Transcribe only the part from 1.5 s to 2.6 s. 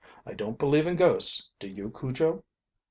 do you, Cujo?"